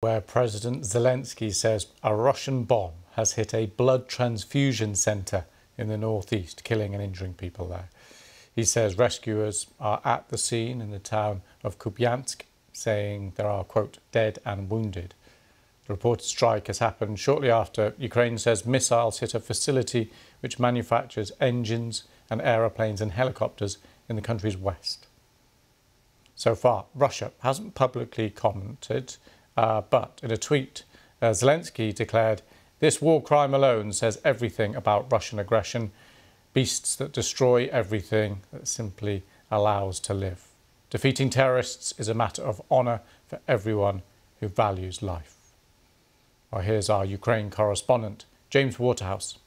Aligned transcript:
Where 0.00 0.20
President 0.20 0.84
Zelensky 0.84 1.52
says 1.52 1.88
a 2.04 2.14
Russian 2.14 2.62
bomb 2.62 2.92
has 3.14 3.32
hit 3.32 3.52
a 3.52 3.66
blood 3.66 4.06
transfusion 4.06 4.94
centre 4.94 5.44
in 5.76 5.88
the 5.88 5.98
northeast, 5.98 6.62
killing 6.62 6.94
and 6.94 7.02
injuring 7.02 7.34
people 7.34 7.66
there. 7.66 7.88
He 8.54 8.62
says 8.62 8.96
rescuers 8.96 9.66
are 9.80 10.00
at 10.04 10.28
the 10.28 10.38
scene 10.38 10.80
in 10.80 10.92
the 10.92 11.00
town 11.00 11.42
of 11.64 11.80
Kupiansk, 11.80 12.42
saying 12.72 13.32
there 13.34 13.48
are, 13.48 13.64
quote, 13.64 13.98
dead 14.12 14.38
and 14.44 14.70
wounded. 14.70 15.14
The 15.88 15.94
reported 15.94 16.26
strike 16.26 16.68
has 16.68 16.78
happened 16.78 17.18
shortly 17.18 17.50
after 17.50 17.94
Ukraine 17.98 18.38
says 18.38 18.64
missiles 18.64 19.18
hit 19.18 19.34
a 19.34 19.40
facility 19.40 20.12
which 20.38 20.60
manufactures 20.60 21.32
engines 21.40 22.04
and 22.30 22.40
aeroplanes 22.40 23.00
and 23.00 23.10
helicopters 23.10 23.78
in 24.08 24.14
the 24.14 24.22
country's 24.22 24.56
west. 24.56 25.08
So 26.36 26.54
far, 26.54 26.84
Russia 26.94 27.32
hasn't 27.40 27.74
publicly 27.74 28.30
commented 28.30 29.16
uh, 29.58 29.82
but 29.90 30.20
in 30.22 30.30
a 30.30 30.36
tweet, 30.36 30.84
uh, 31.20 31.30
Zelensky 31.30 31.92
declared, 31.92 32.42
This 32.78 33.02
war 33.02 33.20
crime 33.20 33.52
alone 33.52 33.92
says 33.92 34.20
everything 34.24 34.76
about 34.76 35.10
Russian 35.10 35.40
aggression, 35.40 35.90
beasts 36.54 36.94
that 36.94 37.12
destroy 37.12 37.68
everything 37.72 38.42
that 38.52 38.68
simply 38.68 39.24
allows 39.50 39.98
to 40.00 40.14
live. 40.14 40.46
Defeating 40.90 41.28
terrorists 41.28 41.92
is 41.98 42.06
a 42.06 42.14
matter 42.14 42.40
of 42.40 42.62
honour 42.70 43.00
for 43.26 43.40
everyone 43.48 44.02
who 44.38 44.46
values 44.46 45.02
life. 45.02 45.34
Well, 46.52 46.62
here's 46.62 46.88
our 46.88 47.04
Ukraine 47.04 47.50
correspondent, 47.50 48.26
James 48.50 48.78
Waterhouse. 48.78 49.38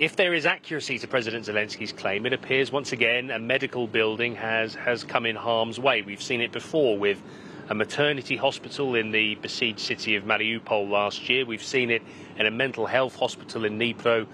If 0.00 0.16
there 0.16 0.34
is 0.34 0.44
accuracy 0.44 0.98
to 0.98 1.06
President 1.06 1.46
Zelensky's 1.46 1.92
claim, 1.92 2.26
it 2.26 2.32
appears 2.32 2.72
once 2.72 2.90
again 2.90 3.30
a 3.30 3.38
medical 3.38 3.86
building 3.86 4.34
has, 4.34 4.74
has 4.74 5.04
come 5.04 5.24
in 5.24 5.36
harm's 5.36 5.78
way. 5.78 6.02
We've 6.02 6.20
seen 6.20 6.40
it 6.40 6.50
before 6.50 6.98
with 6.98 7.22
a 7.68 7.74
maternity 7.74 8.36
hospital 8.36 8.94
in 8.94 9.12
the 9.12 9.34
besieged 9.36 9.80
city 9.80 10.16
of 10.16 10.24
Mariupol 10.24 10.90
last 10.90 11.28
year. 11.28 11.44
We've 11.44 11.62
seen 11.62 11.90
it 11.90 12.02
in 12.38 12.46
a 12.46 12.50
mental 12.50 12.86
health 12.86 13.16
hospital 13.16 13.64
in 13.64 13.78
Dnipro 13.78 14.26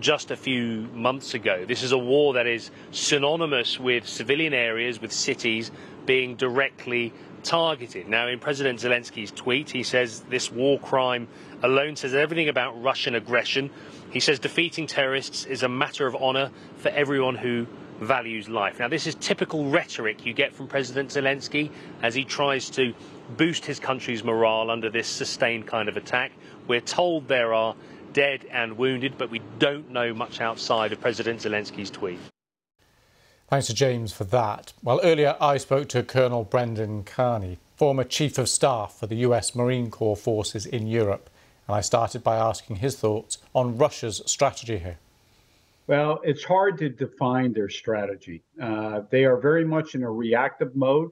just 0.00 0.30
a 0.30 0.36
few 0.36 0.88
months 0.94 1.34
ago. 1.34 1.64
This 1.66 1.82
is 1.82 1.92
a 1.92 1.98
war 1.98 2.34
that 2.34 2.46
is 2.46 2.70
synonymous 2.90 3.78
with 3.78 4.08
civilian 4.08 4.54
areas, 4.54 5.00
with 5.00 5.12
cities 5.12 5.70
being 6.06 6.36
directly 6.36 7.12
targeted. 7.42 8.08
Now, 8.08 8.28
in 8.28 8.38
President 8.38 8.80
Zelensky's 8.80 9.30
tweet, 9.30 9.70
he 9.70 9.82
says 9.82 10.20
this 10.30 10.50
war 10.50 10.78
crime 10.78 11.28
alone 11.62 11.96
says 11.96 12.14
everything 12.14 12.48
about 12.48 12.80
Russian 12.82 13.14
aggression. 13.14 13.70
He 14.10 14.20
says 14.20 14.38
defeating 14.38 14.86
terrorists 14.86 15.44
is 15.44 15.62
a 15.62 15.68
matter 15.68 16.06
of 16.06 16.16
honor 16.16 16.50
for 16.76 16.88
everyone 16.90 17.36
who 17.36 17.66
values 18.06 18.48
life. 18.48 18.78
Now, 18.78 18.88
this 18.88 19.06
is 19.06 19.14
typical 19.16 19.66
rhetoric 19.66 20.26
you 20.26 20.32
get 20.32 20.52
from 20.52 20.66
President 20.66 21.10
Zelensky 21.10 21.70
as 22.02 22.14
he 22.14 22.24
tries 22.24 22.70
to 22.70 22.94
boost 23.36 23.64
his 23.64 23.78
country's 23.78 24.24
morale 24.24 24.70
under 24.70 24.90
this 24.90 25.08
sustained 25.08 25.66
kind 25.66 25.88
of 25.88 25.96
attack. 25.96 26.32
We're 26.68 26.80
told 26.80 27.28
there 27.28 27.54
are 27.54 27.74
dead 28.12 28.46
and 28.50 28.76
wounded, 28.76 29.16
but 29.18 29.30
we 29.30 29.40
don't 29.58 29.90
know 29.90 30.12
much 30.12 30.40
outside 30.40 30.92
of 30.92 31.00
President 31.00 31.40
Zelensky's 31.40 31.90
tweet. 31.90 32.18
Thanks 33.48 33.66
to 33.66 33.74
James 33.74 34.12
for 34.12 34.24
that. 34.24 34.72
Well, 34.82 35.00
earlier 35.02 35.36
I 35.40 35.58
spoke 35.58 35.88
to 35.90 36.02
Colonel 36.02 36.44
Brendan 36.44 37.04
Carney, 37.04 37.58
former 37.76 38.04
Chief 38.04 38.38
of 38.38 38.48
Staff 38.48 38.98
for 38.98 39.06
the 39.06 39.16
US 39.16 39.54
Marine 39.54 39.90
Corps 39.90 40.16
forces 40.16 40.64
in 40.64 40.86
Europe, 40.86 41.28
and 41.68 41.76
I 41.76 41.82
started 41.82 42.24
by 42.24 42.36
asking 42.36 42.76
his 42.76 42.96
thoughts 42.96 43.38
on 43.54 43.76
Russia's 43.76 44.22
strategy 44.24 44.78
here. 44.78 44.98
Well, 45.86 46.20
it's 46.22 46.44
hard 46.44 46.78
to 46.78 46.88
define 46.88 47.52
their 47.52 47.68
strategy. 47.68 48.42
Uh, 48.60 49.02
they 49.10 49.24
are 49.24 49.36
very 49.36 49.64
much 49.64 49.94
in 49.94 50.02
a 50.04 50.10
reactive 50.10 50.76
mode. 50.76 51.10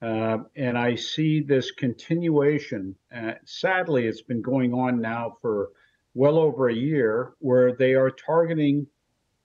Uh, 0.00 0.38
and 0.54 0.78
I 0.78 0.94
see 0.94 1.40
this 1.40 1.72
continuation. 1.72 2.94
Uh, 3.14 3.32
sadly, 3.44 4.06
it's 4.06 4.22
been 4.22 4.40
going 4.42 4.72
on 4.72 5.00
now 5.00 5.34
for 5.42 5.70
well 6.14 6.38
over 6.38 6.68
a 6.68 6.74
year, 6.74 7.32
where 7.40 7.74
they 7.74 7.94
are 7.94 8.10
targeting 8.10 8.86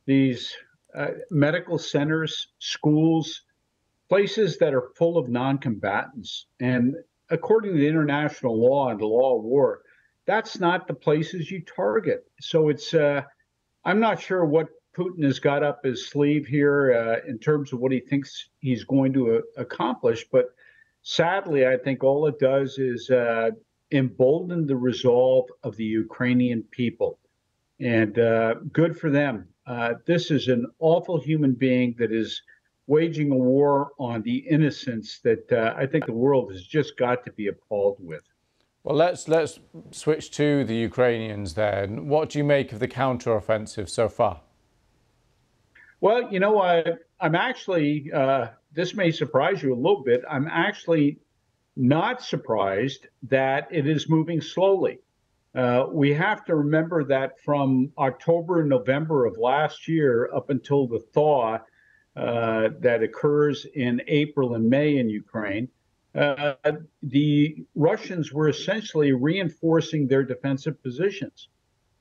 these 0.05 0.55
uh, 0.95 1.07
medical 1.31 1.79
centers, 1.79 2.49
schools, 2.59 3.41
places 4.09 4.57
that 4.59 4.75
are 4.75 4.91
full 4.95 5.17
of 5.17 5.27
non 5.29 5.57
combatants. 5.57 6.45
And 6.59 6.95
according 7.31 7.75
to 7.75 7.87
international 7.87 8.59
law 8.59 8.89
and 8.89 8.99
the 8.99 9.07
law 9.07 9.37
of 9.37 9.43
war, 9.43 9.81
that's 10.27 10.59
not 10.59 10.87
the 10.87 10.93
places 10.93 11.49
you 11.49 11.63
target. 11.63 12.25
So 12.39 12.69
it's 12.69 12.93
uh, 12.93 13.23
I'm 13.85 13.99
not 13.99 14.21
sure 14.21 14.45
what 14.45 14.69
Putin 14.95 15.23
has 15.23 15.39
got 15.39 15.63
up 15.63 15.83
his 15.83 16.07
sleeve 16.07 16.45
here 16.45 16.93
uh, 16.93 17.29
in 17.29 17.39
terms 17.39 17.73
of 17.73 17.79
what 17.79 17.91
he 17.91 17.99
thinks 17.99 18.49
he's 18.59 18.83
going 18.83 19.11
to 19.13 19.37
uh, 19.37 19.41
accomplish. 19.57 20.25
But 20.31 20.53
sadly, 21.01 21.67
I 21.67 21.77
think 21.77 22.03
all 22.03 22.27
it 22.27 22.39
does 22.39 22.77
is 22.77 23.09
uh, 23.09 23.51
embolden 23.91 24.67
the 24.67 24.75
resolve 24.75 25.49
of 25.63 25.75
the 25.75 25.83
Ukrainian 25.83 26.63
people. 26.71 27.19
And 27.79 28.17
uh, 28.19 28.55
good 28.71 28.97
for 28.97 29.09
them. 29.09 29.47
Uh, 29.65 29.95
this 30.05 30.31
is 30.31 30.47
an 30.47 30.67
awful 30.79 31.19
human 31.19 31.53
being 31.53 31.95
that 31.97 32.11
is 32.11 32.41
waging 32.87 33.31
a 33.31 33.35
war 33.35 33.91
on 33.97 34.21
the 34.21 34.37
innocence 34.37 35.19
that 35.23 35.51
uh, 35.51 35.73
I 35.77 35.87
think 35.87 36.05
the 36.05 36.13
world 36.13 36.51
has 36.51 36.63
just 36.63 36.97
got 36.97 37.23
to 37.25 37.31
be 37.31 37.47
appalled 37.47 37.97
with. 37.99 38.23
Well, 38.83 38.95
let's 38.95 39.29
let's 39.29 39.59
switch 39.91 40.31
to 40.31 40.65
the 40.65 40.75
Ukrainians 40.75 41.53
then. 41.53 42.07
What 42.07 42.29
do 42.29 42.37
you 42.37 42.43
make 42.43 42.73
of 42.73 42.79
the 42.79 42.87
counteroffensive 42.87 43.89
so 43.89 44.09
far? 44.09 44.41
Well, 46.01 46.29
you 46.29 46.41
know, 46.41 46.61
I, 46.61 46.83
I'm 47.21 47.33
actually, 47.33 48.11
uh, 48.13 48.47
this 48.73 48.93
may 48.93 49.09
surprise 49.09 49.63
you 49.63 49.73
a 49.73 49.75
little 49.75 50.03
bit. 50.03 50.21
I'm 50.29 50.49
actually 50.49 51.19
not 51.77 52.21
surprised 52.21 53.07
that 53.29 53.69
it 53.71 53.87
is 53.87 54.09
moving 54.09 54.41
slowly. 54.41 54.99
Uh, 55.55 55.85
we 55.89 56.13
have 56.13 56.43
to 56.45 56.55
remember 56.55 57.05
that 57.05 57.39
from 57.39 57.89
October 57.97 58.59
and 58.59 58.69
November 58.69 59.25
of 59.25 59.37
last 59.37 59.87
year 59.87 60.29
up 60.35 60.49
until 60.49 60.87
the 60.87 60.99
thaw 60.99 61.59
uh, 62.17 62.69
that 62.79 63.01
occurs 63.01 63.65
in 63.73 64.01
April 64.07 64.55
and 64.55 64.69
May 64.69 64.97
in 64.97 65.09
Ukraine, 65.09 65.69
uh, 66.15 66.55
the 67.01 67.65
Russians 67.75 68.31
were 68.31 68.49
essentially 68.49 69.11
reinforcing 69.13 70.07
their 70.07 70.23
defensive 70.23 70.81
positions. 70.83 71.49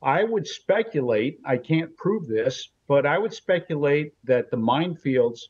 I 0.02 0.24
would 0.24 0.46
speculate, 0.46 1.40
I 1.44 1.56
can't 1.56 1.96
prove 1.96 2.26
this, 2.26 2.70
but 2.88 3.06
I 3.06 3.18
would 3.18 3.32
speculate 3.32 4.14
that 4.24 4.50
the 4.50 4.56
minefields 4.56 5.40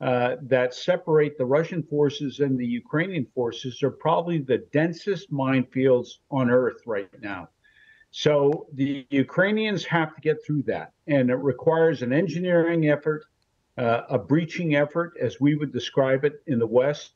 uh, 0.00 0.36
that 0.42 0.74
separate 0.74 1.38
the 1.38 1.46
Russian 1.46 1.80
forces 1.80 2.40
and 2.40 2.58
the 2.58 2.66
Ukrainian 2.66 3.24
forces 3.24 3.84
are 3.84 3.92
probably 3.92 4.38
the 4.38 4.58
densest 4.72 5.30
minefields 5.30 6.08
on 6.28 6.50
earth 6.50 6.82
right 6.86 7.08
now. 7.20 7.48
So 8.10 8.66
the 8.74 9.06
Ukrainians 9.10 9.84
have 9.84 10.14
to 10.16 10.20
get 10.20 10.44
through 10.44 10.64
that, 10.64 10.92
and 11.06 11.30
it 11.30 11.36
requires 11.36 12.02
an 12.02 12.12
engineering 12.12 12.88
effort, 12.88 13.24
uh, 13.78 14.02
a 14.10 14.18
breaching 14.18 14.74
effort, 14.74 15.14
as 15.20 15.40
we 15.40 15.54
would 15.54 15.72
describe 15.72 16.24
it 16.24 16.42
in 16.48 16.58
the 16.58 16.66
West, 16.66 17.12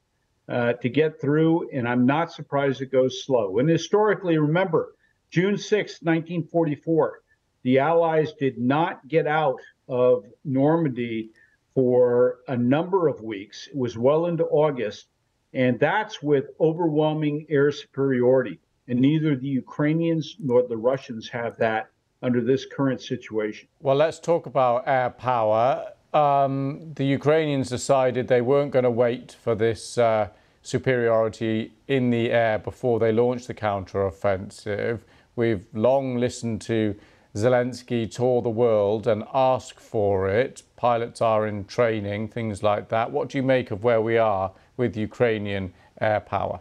uh, 0.49 0.75
to 0.75 0.89
get 0.89 1.21
through, 1.21 1.69
and 1.71 1.89
I'm 1.89 2.07
not 2.07 2.33
surprised 2.33 2.81
it 2.81 2.93
goes 2.93 3.25
slow. 3.25 3.59
And 3.59 3.69
historically, 3.69 4.39
remember, 4.39 4.95
June 5.31 5.59
6, 5.59 6.03
1944, 6.03 7.21
the 7.62 7.79
Allies 7.81 8.33
did 8.34 8.59
not 8.59 9.07
get 9.09 9.27
out 9.27 9.61
of 9.89 10.25
Normandy 10.45 11.31
for 11.75 12.39
a 12.49 12.57
number 12.57 13.09
of 13.09 13.21
weeks. 13.23 13.67
It 13.67 13.77
was 13.77 13.99
well 13.99 14.27
into 14.27 14.45
August, 14.45 15.09
and 15.53 15.79
that's 15.81 16.23
with 16.23 16.47
overwhelming 16.61 17.47
air 17.49 17.73
superiority. 17.73 18.61
And 18.89 19.01
neither 19.01 19.34
the 19.34 19.49
Ukrainians 19.49 20.37
nor 20.39 20.63
the 20.67 20.77
Russians 20.77 21.28
have 21.28 21.57
that 21.57 21.89
under 22.23 22.41
this 22.41 22.65
current 22.65 23.01
situation. 23.01 23.69
Well, 23.81 23.97
let's 23.97 24.21
talk 24.21 24.47
about 24.47 24.84
air 24.87 25.11
power 25.11 25.89
um, 26.16 26.93
the 26.94 27.04
Ukrainians 27.04 27.69
decided 27.69 28.28
they 28.28 28.41
weren't 28.41 28.71
going 28.71 28.84
to 28.84 28.97
wait 29.06 29.32
for 29.32 29.54
this 29.54 29.99
uh, 29.99 30.28
superiority 30.62 31.72
in 31.88 32.10
the 32.10 32.31
air 32.31 32.59
before 32.59 32.99
they 32.99 33.12
launched 33.12 33.49
the 33.49 33.54
counteroffensive. 33.54 35.01
We've 35.36 35.66
long 35.74 36.16
listened 36.16 36.63
to 36.63 36.97
Zelensky 37.34 38.10
tour 38.10 38.41
the 38.41 38.48
world 38.48 39.07
and 39.07 39.24
ask 39.34 39.78
for 39.78 40.28
it. 40.28 40.63
Pilots 40.77 41.21
are 41.21 41.47
in 41.47 41.66
training, 41.66 42.28
things 42.28 42.62
like 42.62 42.89
that. 42.89 43.10
What 43.10 43.28
do 43.28 43.36
you 43.36 43.45
make 43.45 43.71
of 43.71 43.84
where 43.84 44.01
we 44.01 44.16
are 44.16 44.53
with 44.78 44.97
Ukrainian 44.97 45.74
air 46.01 46.21
power? 46.21 46.60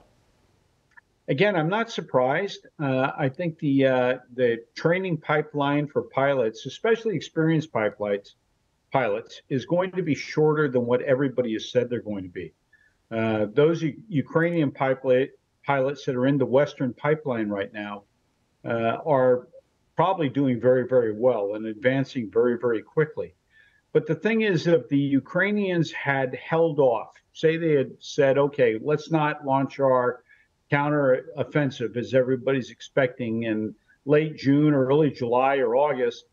Again, 1.29 1.55
I'm 1.55 1.69
not 1.69 1.89
surprised. 1.89 2.67
Uh, 2.77 3.11
I 3.17 3.29
think 3.29 3.57
the 3.59 3.87
uh, 3.87 4.13
the 4.35 4.57
training 4.75 5.17
pipeline 5.17 5.87
for 5.87 6.03
pilots, 6.03 6.65
especially 6.65 7.15
experienced 7.15 7.71
pilots, 7.71 8.35
pilots 8.95 9.41
is 9.49 9.65
going 9.65 9.91
to 9.91 10.01
be 10.01 10.15
shorter 10.15 10.69
than 10.69 10.85
what 10.85 11.01
everybody 11.01 11.51
has 11.51 11.69
said 11.69 11.89
they're 11.89 12.09
going 12.13 12.23
to 12.23 12.29
be. 12.29 12.53
Uh, 13.11 13.45
those 13.53 13.81
U- 13.81 14.01
Ukrainian 14.07 14.71
pilot, 14.71 15.37
pilots 15.65 16.05
that 16.05 16.15
are 16.15 16.27
in 16.27 16.37
the 16.37 16.45
Western 16.45 16.93
pipeline 16.93 17.49
right 17.49 17.73
now 17.73 18.03
uh, 18.63 18.95
are 19.15 19.49
probably 19.97 20.29
doing 20.29 20.61
very, 20.61 20.87
very 20.87 21.13
well 21.13 21.55
and 21.55 21.65
advancing 21.65 22.31
very, 22.31 22.57
very 22.57 22.81
quickly. 22.81 23.35
But 23.91 24.07
the 24.07 24.15
thing 24.15 24.41
is, 24.41 24.65
if 24.65 24.87
the 24.87 25.05
Ukrainians 25.21 25.91
had 25.91 26.29
held 26.35 26.79
off, 26.79 27.11
say 27.33 27.57
they 27.57 27.75
had 27.81 27.91
said, 27.99 28.37
okay, 28.37 28.79
let's 28.81 29.11
not 29.11 29.45
launch 29.45 29.77
our 29.81 30.23
counteroffensive 30.71 31.97
as 31.97 32.13
everybody's 32.13 32.71
expecting 32.71 33.43
in 33.43 33.75
late 34.05 34.37
June 34.37 34.73
or 34.73 34.85
early 34.85 35.11
July 35.11 35.57
or 35.57 35.75
August. 35.75 36.23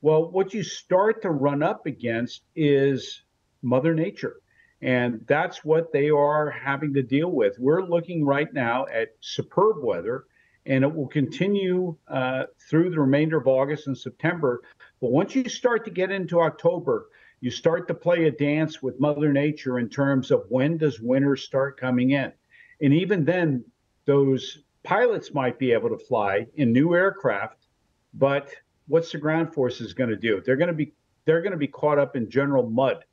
Well, 0.00 0.30
what 0.30 0.54
you 0.54 0.62
start 0.62 1.22
to 1.22 1.30
run 1.30 1.62
up 1.62 1.86
against 1.86 2.42
is 2.54 3.22
Mother 3.62 3.94
Nature. 3.94 4.36
And 4.80 5.24
that's 5.26 5.64
what 5.64 5.92
they 5.92 6.08
are 6.08 6.50
having 6.50 6.94
to 6.94 7.02
deal 7.02 7.32
with. 7.32 7.58
We're 7.58 7.82
looking 7.82 8.24
right 8.24 8.52
now 8.52 8.86
at 8.86 9.08
superb 9.20 9.78
weather, 9.82 10.26
and 10.66 10.84
it 10.84 10.94
will 10.94 11.08
continue 11.08 11.96
uh, 12.06 12.44
through 12.70 12.90
the 12.90 13.00
remainder 13.00 13.38
of 13.38 13.48
August 13.48 13.88
and 13.88 13.98
September. 13.98 14.62
But 15.00 15.10
once 15.10 15.34
you 15.34 15.48
start 15.48 15.84
to 15.86 15.90
get 15.90 16.12
into 16.12 16.40
October, 16.40 17.08
you 17.40 17.50
start 17.50 17.88
to 17.88 17.94
play 17.94 18.26
a 18.26 18.30
dance 18.30 18.80
with 18.80 19.00
Mother 19.00 19.32
Nature 19.32 19.80
in 19.80 19.88
terms 19.88 20.30
of 20.30 20.44
when 20.48 20.76
does 20.76 21.00
winter 21.00 21.34
start 21.34 21.80
coming 21.80 22.10
in. 22.10 22.32
And 22.80 22.94
even 22.94 23.24
then, 23.24 23.64
those 24.04 24.58
pilots 24.84 25.34
might 25.34 25.58
be 25.58 25.72
able 25.72 25.88
to 25.88 25.98
fly 25.98 26.46
in 26.54 26.72
new 26.72 26.94
aircraft, 26.94 27.66
but 28.14 28.54
what's 28.88 29.12
the 29.12 29.18
ground 29.18 29.54
forces 29.54 29.92
going 29.92 30.10
to 30.10 30.16
do? 30.16 30.42
They're 30.44 30.56
going 30.56 30.68
to 30.68 30.74
be 30.74 30.92
they're 31.24 31.42
going 31.42 31.52
to 31.52 31.58
be 31.58 31.68
caught 31.68 31.98
up 31.98 32.16
in 32.16 32.28
general 32.28 32.68
mud 32.68 33.04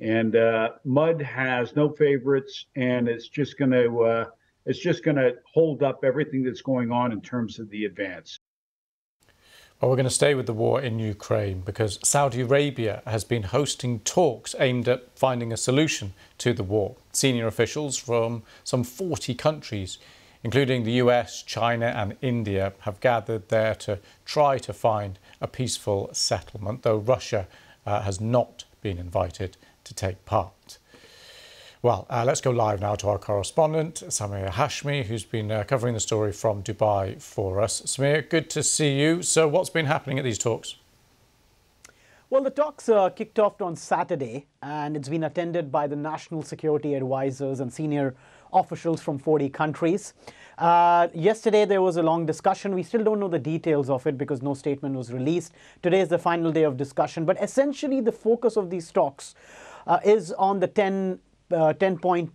and 0.00 0.34
uh, 0.34 0.70
mud 0.84 1.22
has 1.22 1.76
no 1.76 1.88
favorites, 1.88 2.66
and 2.76 3.08
it's 3.08 3.28
just 3.28 3.58
going 3.58 3.70
to 3.70 4.02
uh, 4.02 4.24
it's 4.66 4.78
just 4.78 5.04
going 5.04 5.16
to 5.16 5.34
hold 5.52 5.82
up 5.82 6.04
everything 6.04 6.42
that's 6.42 6.62
going 6.62 6.90
on 6.90 7.12
in 7.12 7.20
terms 7.20 7.58
of 7.58 7.70
the 7.70 7.84
advance. 7.84 8.40
Well, 9.80 9.90
we're 9.90 9.96
going 9.96 10.04
to 10.04 10.10
stay 10.10 10.34
with 10.34 10.46
the 10.46 10.54
war 10.54 10.80
in 10.80 10.98
Ukraine 10.98 11.60
because 11.60 11.98
Saudi 12.02 12.40
Arabia 12.40 13.02
has 13.06 13.24
been 13.24 13.42
hosting 13.44 14.00
talks 14.00 14.54
aimed 14.58 14.88
at 14.88 15.16
finding 15.18 15.52
a 15.52 15.56
solution 15.56 16.14
to 16.38 16.52
the 16.52 16.62
war. 16.62 16.96
Senior 17.12 17.46
officials 17.46 17.96
from 17.96 18.44
some 18.62 18.84
40 18.84 19.34
countries, 19.34 19.98
including 20.44 20.84
the 20.84 20.92
US, 20.92 21.42
China, 21.42 21.86
and 21.86 22.16
India, 22.20 22.74
have 22.80 23.00
gathered 23.00 23.48
there 23.48 23.74
to 23.76 23.98
try 24.26 24.58
to 24.58 24.72
find 24.72 25.18
a 25.40 25.48
peaceful 25.48 26.10
settlement, 26.12 26.82
though 26.82 26.98
Russia 26.98 27.48
uh, 27.86 28.02
has 28.02 28.20
not 28.20 28.64
been 28.82 28.98
invited 28.98 29.56
to 29.84 29.94
take 29.94 30.24
part. 30.26 30.78
Well, 31.80 32.06
uh, 32.08 32.24
let's 32.26 32.40
go 32.40 32.50
live 32.50 32.80
now 32.80 32.94
to 32.94 33.08
our 33.08 33.18
correspondent, 33.18 34.02
Samir 34.08 34.50
Hashmi, 34.50 35.04
who's 35.04 35.24
been 35.24 35.50
uh, 35.50 35.64
covering 35.64 35.94
the 35.94 36.00
story 36.00 36.32
from 36.32 36.62
Dubai 36.62 37.20
for 37.20 37.60
us. 37.60 37.82
Samir, 37.82 38.28
good 38.28 38.48
to 38.50 38.62
see 38.62 38.98
you. 39.00 39.22
So, 39.22 39.48
what's 39.48 39.70
been 39.70 39.86
happening 39.86 40.18
at 40.18 40.24
these 40.24 40.38
talks? 40.38 40.76
Well, 42.30 42.42
the 42.42 42.50
talks 42.50 42.88
uh, 42.88 43.10
kicked 43.10 43.38
off 43.38 43.60
on 43.60 43.76
Saturday, 43.76 44.46
and 44.62 44.96
it's 44.96 45.10
been 45.10 45.24
attended 45.24 45.70
by 45.70 45.86
the 45.86 45.94
national 45.94 46.42
security 46.42 46.94
advisors 46.94 47.60
and 47.60 47.72
senior 47.72 48.14
officials 48.54 49.02
from 49.02 49.18
40 49.18 49.50
countries. 49.50 50.14
Uh, 50.56 51.08
yesterday, 51.12 51.64
there 51.64 51.82
was 51.82 51.96
a 51.96 52.02
long 52.02 52.24
discussion. 52.24 52.74
We 52.74 52.84
still 52.84 53.02
don't 53.02 53.18
know 53.18 53.28
the 53.28 53.38
details 53.38 53.90
of 53.90 54.06
it 54.06 54.16
because 54.16 54.40
no 54.40 54.54
statement 54.54 54.94
was 54.94 55.12
released. 55.12 55.52
Today 55.82 56.00
is 56.00 56.08
the 56.08 56.18
final 56.18 56.52
day 56.52 56.62
of 56.62 56.76
discussion. 56.76 57.24
But 57.24 57.42
essentially, 57.42 58.00
the 58.00 58.12
focus 58.12 58.56
of 58.56 58.70
these 58.70 58.92
talks 58.92 59.34
uh, 59.86 59.98
is 60.04 60.32
on 60.32 60.60
the 60.60 60.68
10, 60.68 61.18
uh, 61.50 61.72
10 61.72 61.98
point 61.98 62.30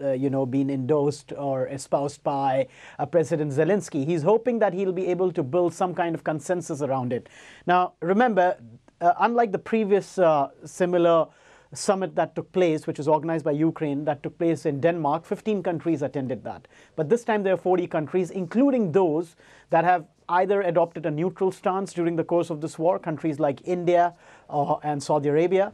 uh, 0.00 0.12
you 0.12 0.30
know, 0.30 0.44
being 0.44 0.70
endorsed 0.70 1.32
or 1.36 1.68
espoused 1.68 2.22
by 2.22 2.66
uh, 2.98 3.06
President 3.06 3.52
Zelensky. 3.52 4.04
He's 4.04 4.22
hoping 4.22 4.58
that 4.58 4.72
he'll 4.72 4.92
be 4.92 5.06
able 5.06 5.30
to 5.32 5.42
build 5.42 5.72
some 5.72 5.94
kind 5.94 6.14
of 6.14 6.24
consensus 6.24 6.82
around 6.82 7.12
it. 7.12 7.28
Now, 7.66 7.92
remember, 8.00 8.56
uh, 9.00 9.12
unlike 9.20 9.52
the 9.52 9.58
previous 9.58 10.18
uh, 10.18 10.48
similar 10.64 11.26
summit 11.74 12.14
that 12.16 12.34
took 12.34 12.52
place, 12.52 12.86
which 12.86 12.98
was 12.98 13.08
organized 13.08 13.44
by 13.44 13.52
Ukraine, 13.52 14.04
that 14.04 14.22
took 14.22 14.36
place 14.38 14.66
in 14.66 14.80
Denmark, 14.80 15.24
15 15.24 15.62
countries 15.62 16.02
attended 16.02 16.44
that. 16.44 16.68
But 16.96 17.08
this 17.08 17.24
time 17.24 17.42
there 17.42 17.54
are 17.54 17.58
40 17.58 17.86
countries, 17.86 18.30
including 18.30 18.92
those 18.92 19.36
that 19.70 19.84
have 19.84 20.06
either 20.28 20.62
adopted 20.62 21.06
a 21.06 21.10
neutral 21.10 21.50
stance 21.50 21.92
during 21.92 22.16
the 22.16 22.24
course 22.24 22.50
of 22.50 22.60
this 22.60 22.78
war, 22.78 22.98
countries 22.98 23.38
like 23.38 23.66
India 23.66 24.14
uh, 24.50 24.76
and 24.82 25.02
Saudi 25.02 25.28
Arabia, 25.28 25.72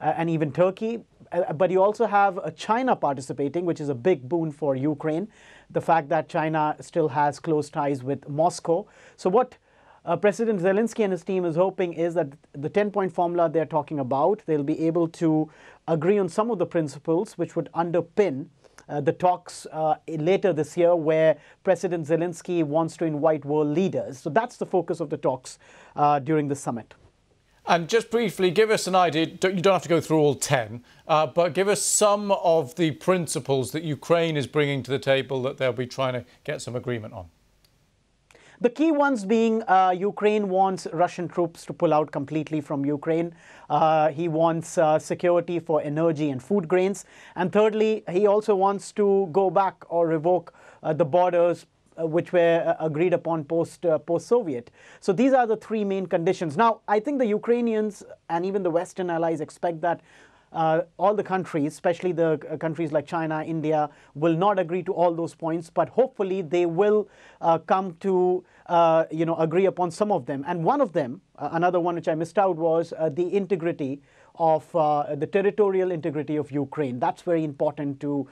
uh, 0.00 0.14
and 0.16 0.30
even 0.30 0.52
Turkey. 0.52 1.00
Uh, 1.32 1.52
but 1.52 1.70
you 1.70 1.82
also 1.82 2.06
have 2.06 2.38
uh, 2.38 2.50
China 2.52 2.96
participating, 2.96 3.64
which 3.64 3.80
is 3.80 3.88
a 3.88 3.94
big 3.94 4.28
boon 4.28 4.50
for 4.50 4.74
Ukraine. 4.74 5.28
The 5.70 5.80
fact 5.80 6.08
that 6.08 6.28
China 6.28 6.76
still 6.80 7.08
has 7.08 7.38
close 7.38 7.70
ties 7.70 8.02
with 8.02 8.28
Moscow. 8.28 8.86
So 9.16 9.30
what 9.30 9.56
uh, 10.10 10.16
President 10.16 10.60
Zelensky 10.60 11.04
and 11.04 11.12
his 11.12 11.22
team 11.22 11.44
is 11.44 11.54
hoping 11.54 11.92
is 11.92 12.14
that 12.14 12.26
the 12.52 12.68
10 12.68 12.90
point 12.90 13.12
formula 13.12 13.48
they're 13.48 13.64
talking 13.64 14.00
about, 14.00 14.42
they'll 14.46 14.64
be 14.64 14.84
able 14.84 15.06
to 15.06 15.48
agree 15.86 16.18
on 16.18 16.28
some 16.28 16.50
of 16.50 16.58
the 16.58 16.66
principles 16.66 17.34
which 17.34 17.54
would 17.54 17.68
underpin 17.76 18.46
uh, 18.88 19.00
the 19.00 19.12
talks 19.12 19.68
uh, 19.70 19.94
later 20.08 20.52
this 20.52 20.76
year 20.76 20.96
where 20.96 21.36
President 21.62 22.08
Zelensky 22.08 22.64
wants 22.64 22.96
to 22.96 23.04
invite 23.04 23.44
world 23.44 23.68
leaders. 23.68 24.18
So 24.18 24.30
that's 24.30 24.56
the 24.56 24.66
focus 24.66 24.98
of 24.98 25.10
the 25.10 25.16
talks 25.16 25.60
uh, 25.94 26.18
during 26.18 26.48
the 26.48 26.56
summit. 26.56 26.94
And 27.66 27.88
just 27.88 28.10
briefly, 28.10 28.50
give 28.50 28.70
us 28.72 28.88
an 28.88 28.96
idea. 28.96 29.26
You 29.26 29.36
don't 29.36 29.74
have 29.74 29.82
to 29.82 29.88
go 29.88 30.00
through 30.00 30.18
all 30.18 30.34
10, 30.34 30.82
uh, 31.06 31.28
but 31.28 31.54
give 31.54 31.68
us 31.68 31.82
some 31.82 32.32
of 32.32 32.74
the 32.74 32.90
principles 32.92 33.70
that 33.70 33.84
Ukraine 33.84 34.36
is 34.36 34.48
bringing 34.48 34.82
to 34.82 34.90
the 34.90 34.98
table 34.98 35.40
that 35.42 35.58
they'll 35.58 35.72
be 35.72 35.86
trying 35.86 36.14
to 36.14 36.24
get 36.42 36.62
some 36.62 36.74
agreement 36.74 37.14
on. 37.14 37.26
The 38.62 38.68
key 38.68 38.92
ones 38.92 39.24
being 39.24 39.62
uh, 39.62 39.94
Ukraine 39.96 40.50
wants 40.50 40.86
Russian 40.92 41.28
troops 41.28 41.64
to 41.64 41.72
pull 41.72 41.94
out 41.94 42.12
completely 42.12 42.60
from 42.60 42.84
Ukraine. 42.84 43.34
Uh, 43.70 44.10
he 44.10 44.28
wants 44.28 44.76
uh, 44.76 44.98
security 44.98 45.58
for 45.58 45.80
energy 45.80 46.28
and 46.28 46.42
food 46.42 46.68
grains. 46.68 47.06
And 47.36 47.50
thirdly, 47.50 48.04
he 48.10 48.26
also 48.26 48.54
wants 48.54 48.92
to 48.92 49.30
go 49.32 49.48
back 49.48 49.82
or 49.88 50.06
revoke 50.06 50.52
uh, 50.82 50.92
the 50.92 51.06
borders 51.06 51.64
uh, 51.98 52.06
which 52.06 52.34
were 52.34 52.62
uh, 52.66 52.84
agreed 52.84 53.14
upon 53.14 53.44
post 53.44 53.86
uh, 53.86 53.98
post 53.98 54.26
Soviet. 54.26 54.70
So 55.00 55.14
these 55.14 55.32
are 55.32 55.46
the 55.46 55.56
three 55.56 55.82
main 55.82 56.04
conditions. 56.04 56.56
Now, 56.58 56.80
I 56.86 57.00
think 57.00 57.18
the 57.18 57.26
Ukrainians 57.26 58.02
and 58.28 58.44
even 58.44 58.62
the 58.62 58.70
Western 58.70 59.08
allies 59.08 59.40
expect 59.40 59.80
that 59.80 60.02
uh, 60.52 60.82
all 60.98 61.14
the 61.14 61.22
countries, 61.22 61.72
especially 61.72 62.12
the 62.12 62.40
uh, 62.50 62.56
countries 62.56 62.92
like 62.92 63.06
China, 63.06 63.44
India, 63.44 63.88
will 64.14 64.34
not 64.34 64.58
agree 64.58 64.82
to 64.82 64.92
all 64.92 65.14
those 65.14 65.34
points, 65.34 65.70
but 65.70 65.88
hopefully 65.88 66.42
they 66.42 66.66
will 66.66 67.08
uh, 67.40 67.58
come 67.58 67.96
to 68.00 68.44
uh, 68.66 69.04
you 69.10 69.24
know 69.24 69.36
agree 69.36 69.66
upon 69.66 69.90
some 69.90 70.10
of 70.10 70.26
them. 70.26 70.44
And 70.46 70.64
one 70.64 70.80
of 70.80 70.92
them, 70.92 71.20
uh, 71.38 71.50
another 71.52 71.80
one 71.80 71.94
which 71.94 72.08
I 72.08 72.14
missed 72.14 72.38
out, 72.38 72.56
was 72.56 72.92
the 73.12 73.34
integrity 73.34 74.00
of 74.36 74.70
the 74.72 75.28
territorial 75.30 75.90
integrity 75.90 76.36
of 76.36 76.50
Ukraine. 76.50 76.98
That's 76.98 77.20
very 77.20 77.44
important 77.44 78.00
to 78.00 78.26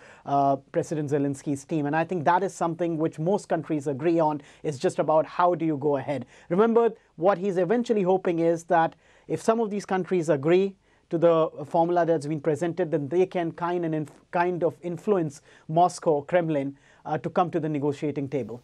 President 0.73 1.11
Zelensky's 1.11 1.65
team, 1.65 1.87
and 1.87 1.95
I 1.95 2.05
think 2.05 2.25
that 2.25 2.43
is 2.43 2.55
something 2.55 2.97
which 2.97 3.19
most 3.19 3.49
countries 3.49 3.87
agree 3.87 4.19
on. 4.19 4.41
It's 4.63 4.79
just 4.79 4.99
about 5.01 5.27
how 5.27 5.55
do 5.55 5.67
you 5.67 5.77
go 5.77 5.97
ahead. 5.97 6.25
Remember, 6.49 6.93
what 7.17 7.37
he's 7.37 7.59
eventually 7.59 8.03
hoping 8.03 8.39
is 8.39 8.65
that 8.65 8.95
if 9.27 9.43
some 9.43 9.61
of 9.61 9.71
these 9.71 9.85
countries 9.85 10.31
agree 10.31 10.77
to 11.11 11.19
the 11.19 11.49
formula 11.67 12.05
that's 12.05 12.27
been 12.27 12.41
presented, 12.41 12.91
then 12.91 13.09
they 13.09 13.27
can 13.27 13.53
kind, 13.53 13.85
and 13.85 14.11
kind 14.31 14.65
of 14.65 14.75
influence 14.83 15.43
Moscow, 15.69 16.23
Kremlin, 16.23 16.77
uh, 17.05 17.19
to 17.19 17.31
come 17.31 17.51
to 17.51 17.61
the 17.61 17.69
negotiating 17.69 18.29
table. 18.29 18.63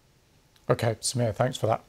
Okay, 0.69 0.97
Samir, 1.01 1.35
thanks 1.35 1.57
for 1.57 1.67
that. 1.67 1.85